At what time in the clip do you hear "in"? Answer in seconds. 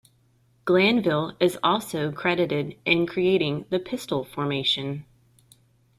2.85-3.05